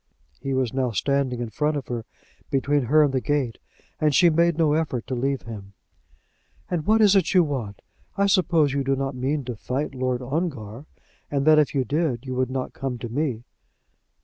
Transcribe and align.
He 0.39 0.55
was 0.55 0.73
now 0.73 0.89
standing 0.89 1.39
in 1.41 1.51
front 1.51 1.77
of 1.77 1.87
her, 1.89 2.05
between 2.49 2.85
her 2.85 3.03
and 3.03 3.13
the 3.13 3.21
gate, 3.21 3.59
and 3.99 4.15
she 4.15 4.31
made 4.31 4.57
no 4.57 4.73
effort 4.73 5.05
to 5.05 5.13
leave 5.13 5.43
him. 5.43 5.73
"And 6.71 6.87
what 6.87 7.01
is 7.01 7.15
it 7.15 7.35
you 7.35 7.43
want? 7.43 7.83
I 8.17 8.25
suppose 8.25 8.73
you 8.73 8.83
do 8.83 8.95
not 8.95 9.13
mean 9.13 9.45
to 9.45 9.55
fight 9.55 9.93
Lord 9.93 10.23
Ongar, 10.23 10.87
and 11.29 11.45
that 11.45 11.59
if 11.59 11.75
you 11.75 11.83
did 11.85 12.25
you 12.25 12.33
would 12.33 12.49
not 12.49 12.73
come 12.73 12.97
to 12.97 13.09
me." 13.09 13.43